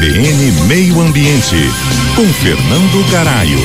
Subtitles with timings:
[0.00, 1.56] CBN Meio Ambiente,
[2.16, 3.58] com Fernando Garaio.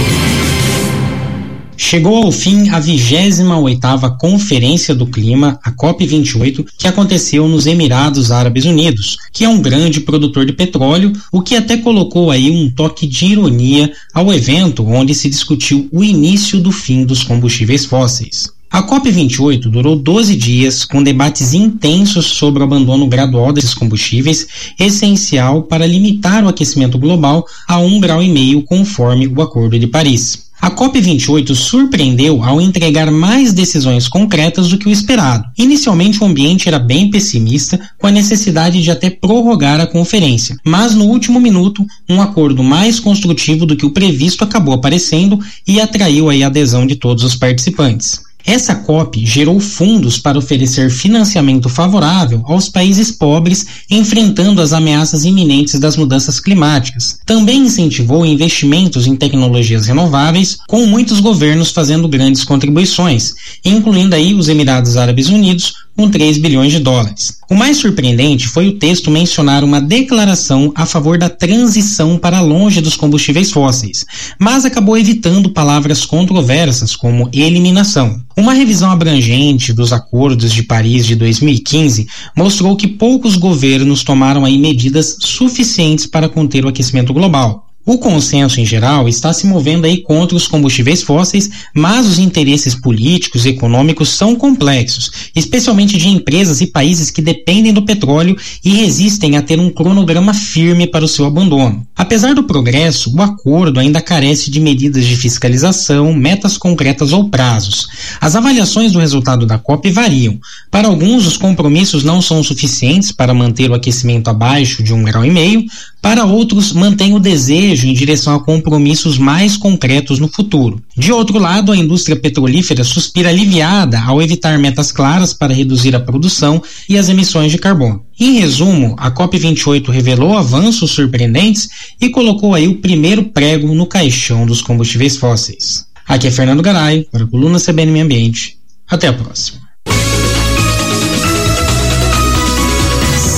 [1.77, 8.31] Chegou ao fim a 28 oitava Conferência do Clima, a COP28, que aconteceu nos Emirados
[8.31, 12.69] Árabes Unidos, que é um grande produtor de petróleo, o que até colocou aí um
[12.69, 18.54] toque de ironia ao evento onde se discutiu o início do fim dos combustíveis fósseis.
[18.75, 24.45] A COP28 durou 12 dias, com debates intensos sobre o abandono gradual desses combustíveis,
[24.77, 29.87] essencial para limitar o aquecimento global a um grau e meio, conforme o Acordo de
[29.87, 30.49] Paris.
[30.61, 35.45] A COP28 surpreendeu ao entregar mais decisões concretas do que o esperado.
[35.57, 40.93] Inicialmente, o ambiente era bem pessimista, com a necessidade de até prorrogar a conferência, mas
[40.93, 46.29] no último minuto, um acordo mais construtivo do que o previsto acabou aparecendo e atraiu
[46.29, 48.25] a adesão de todos os participantes.
[48.45, 55.79] Essa COP gerou fundos para oferecer financiamento favorável aos países pobres enfrentando as ameaças iminentes
[55.79, 57.17] das mudanças climáticas.
[57.25, 64.47] Também incentivou investimentos em tecnologias renováveis, com muitos governos fazendo grandes contribuições, incluindo aí os
[64.47, 67.39] Emirados Árabes Unidos, com 3 bilhões de dólares.
[67.49, 72.81] O mais surpreendente foi o texto mencionar uma declaração a favor da transição para longe
[72.81, 74.05] dos combustíveis fósseis,
[74.39, 78.19] mas acabou evitando palavras controversas como eliminação.
[78.35, 84.57] Uma revisão abrangente dos acordos de Paris de 2015 mostrou que poucos governos tomaram aí
[84.57, 87.64] medidas suficientes para conter o aquecimento global.
[87.85, 92.73] O consenso em geral está se movendo aí contra os combustíveis fósseis, mas os interesses
[92.73, 98.71] políticos e econômicos são complexos, especialmente de empresas e países que dependem do petróleo e
[98.71, 101.85] resistem a ter um cronograma firme para o seu abandono.
[101.95, 107.87] Apesar do progresso, o acordo ainda carece de medidas de fiscalização, metas concretas ou prazos.
[108.19, 110.39] As avaliações do resultado da COP variam.
[110.71, 115.23] Para alguns, os compromissos não são suficientes para manter o aquecimento abaixo de um grau
[115.23, 115.65] e meio,
[116.05, 120.79] para outros, mantém o desejo em direção a compromissos mais concretos no futuro.
[120.95, 125.99] De outro lado, a indústria petrolífera suspira aliviada ao evitar metas claras para reduzir a
[125.99, 128.03] produção e as emissões de carbono.
[128.19, 134.45] Em resumo, a COP28 revelou avanços surpreendentes e colocou aí o primeiro prego no caixão
[134.45, 135.87] dos combustíveis fósseis.
[136.07, 138.59] Aqui é Fernando Garay, para a coluna CBN Meio Ambiente.
[138.87, 139.59] Até a próxima.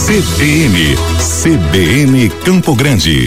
[0.05, 0.97] CBN,
[1.37, 3.25] CBN Campo Grande.